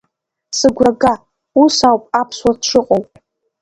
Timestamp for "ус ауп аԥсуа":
1.63-2.51